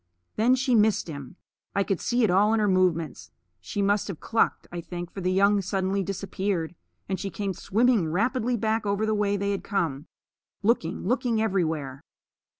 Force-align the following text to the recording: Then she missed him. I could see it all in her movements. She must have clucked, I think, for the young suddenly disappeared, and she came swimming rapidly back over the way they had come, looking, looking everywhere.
Then 0.35 0.55
she 0.55 0.73
missed 0.73 1.07
him. 1.07 1.35
I 1.75 1.83
could 1.83 2.01
see 2.01 2.23
it 2.23 2.31
all 2.31 2.55
in 2.55 2.59
her 2.59 2.67
movements. 2.67 3.29
She 3.59 3.83
must 3.83 4.07
have 4.07 4.19
clucked, 4.19 4.65
I 4.71 4.81
think, 4.81 5.11
for 5.11 5.21
the 5.21 5.31
young 5.31 5.61
suddenly 5.61 6.01
disappeared, 6.01 6.73
and 7.07 7.19
she 7.19 7.29
came 7.29 7.53
swimming 7.53 8.07
rapidly 8.07 8.57
back 8.57 8.83
over 8.83 9.05
the 9.05 9.13
way 9.13 9.37
they 9.37 9.51
had 9.51 9.63
come, 9.63 10.07
looking, 10.63 11.03
looking 11.05 11.39
everywhere. 11.39 12.01